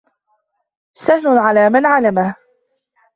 سَهْلٌ 0.93 1.27
عَلَى 1.37 1.69
مَنْ 1.69 1.85
عَلِمَهُ 1.85 2.35